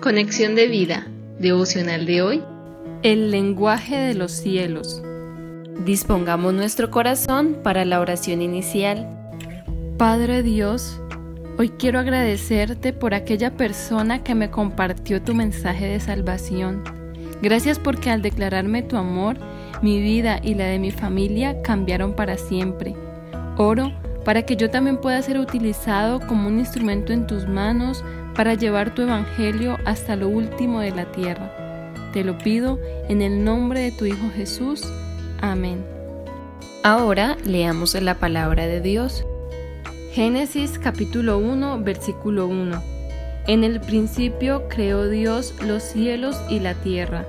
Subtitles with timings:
[0.00, 1.06] Conexión de vida,
[1.38, 2.42] devocional de hoy.
[3.02, 5.02] El lenguaje de los cielos.
[5.84, 9.06] Dispongamos nuestro corazón para la oración inicial.
[9.98, 10.98] Padre Dios,
[11.58, 16.82] hoy quiero agradecerte por aquella persona que me compartió tu mensaje de salvación.
[17.42, 19.36] Gracias porque al declararme tu amor,
[19.82, 22.96] mi vida y la de mi familia cambiaron para siempre.
[23.58, 23.92] Oro
[24.24, 28.02] para que yo también pueda ser utilizado como un instrumento en tus manos
[28.34, 31.50] para llevar tu evangelio hasta lo último de la tierra.
[32.12, 34.82] Te lo pido en el nombre de tu Hijo Jesús.
[35.40, 35.84] Amén.
[36.82, 39.24] Ahora leamos la palabra de Dios.
[40.12, 42.82] Génesis capítulo 1 versículo 1.
[43.46, 47.24] En el principio creó Dios los cielos y la tierra.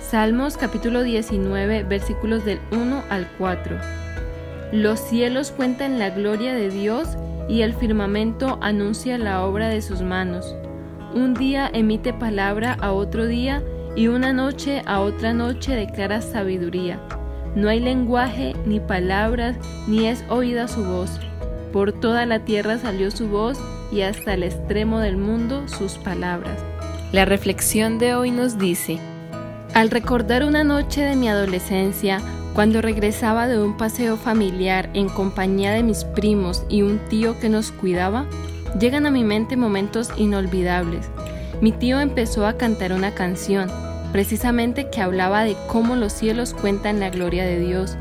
[0.00, 3.78] Salmos capítulo 19 versículos del 1 al 4.
[4.72, 7.16] Los cielos cuentan la gloria de Dios
[7.48, 10.54] y el firmamento anuncia la obra de sus manos.
[11.14, 13.62] Un día emite palabra a otro día
[13.96, 17.00] y una noche a otra noche declara sabiduría.
[17.54, 21.18] No hay lenguaje ni palabras, ni es oída su voz.
[21.72, 23.58] Por toda la tierra salió su voz
[23.90, 26.62] y hasta el extremo del mundo sus palabras.
[27.12, 28.98] La reflexión de hoy nos dice,
[29.74, 32.20] al recordar una noche de mi adolescencia,
[32.58, 37.48] cuando regresaba de un paseo familiar en compañía de mis primos y un tío que
[37.48, 38.26] nos cuidaba,
[38.80, 41.08] llegan a mi mente momentos inolvidables.
[41.60, 43.70] Mi tío empezó a cantar una canción,
[44.10, 47.96] precisamente que hablaba de cómo los cielos cuentan la gloria de Dios.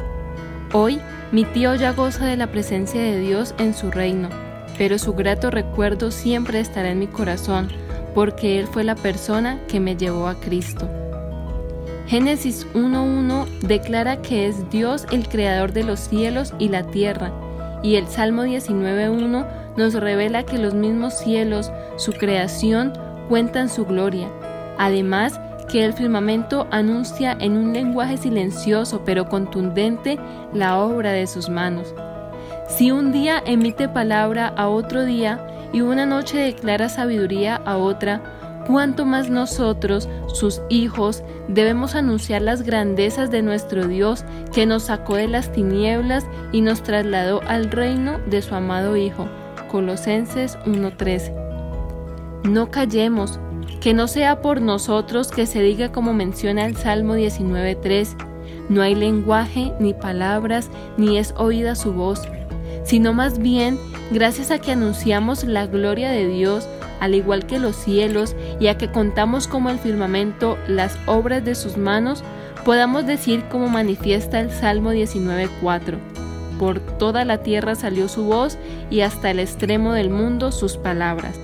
[0.74, 1.00] Hoy,
[1.32, 4.30] mi tío ya goza de la presencia de Dios en su reino,
[4.76, 7.70] pero su grato recuerdo siempre estará en mi corazón,
[8.16, 10.90] porque Él fue la persona que me llevó a Cristo.
[12.08, 17.34] Génesis 1.1 declara que es Dios el creador de los cielos y la tierra,
[17.84, 22.94] y el Salmo 19.1 nos revela que los mismos cielos, su creación,
[23.28, 24.30] cuentan su gloria.
[24.78, 30.18] Además, que el firmamento anuncia en un lenguaje silencioso pero contundente
[30.54, 31.94] la obra de sus manos.
[32.70, 38.22] Si un día emite palabra a otro día y una noche declara sabiduría a otra,
[38.68, 45.16] cuánto más nosotros, sus hijos, debemos anunciar las grandezas de nuestro Dios que nos sacó
[45.16, 49.28] de las tinieblas y nos trasladó al reino de su amado Hijo.
[49.72, 51.34] Colosenses 1:13.
[52.44, 53.40] No callemos,
[53.82, 58.16] que no sea por nosotros que se diga como menciona el Salmo 19:3,
[58.70, 62.22] no hay lenguaje ni palabras, ni es oída su voz,
[62.84, 63.78] sino más bien,
[64.12, 66.68] gracias a que anunciamos la gloria de Dios,
[67.00, 71.56] al igual que los cielos, y a que contamos como el firmamento las obras de
[71.56, 72.24] sus manos,
[72.66, 75.98] podamos decir como manifiesta el Salmo 19.4.
[76.60, 78.58] Por toda la tierra salió su voz
[78.90, 81.40] y hasta el extremo del mundo sus palabras.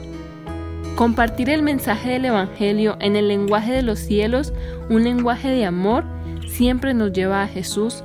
[0.95, 4.53] Compartir el mensaje del Evangelio en el lenguaje de los cielos,
[4.89, 6.03] un lenguaje de amor,
[6.47, 8.03] siempre nos lleva a Jesús.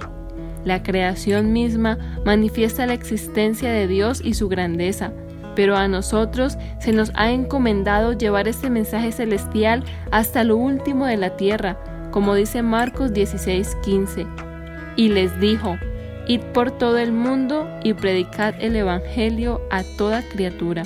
[0.64, 5.12] La creación misma manifiesta la existencia de Dios y su grandeza
[5.58, 9.82] pero a nosotros se nos ha encomendado llevar este mensaje celestial
[10.12, 11.76] hasta lo último de la tierra,
[12.12, 14.24] como dice Marcos 16:15.
[14.94, 15.76] Y les dijo,
[16.28, 20.84] Id por todo el mundo y predicad el Evangelio a toda criatura.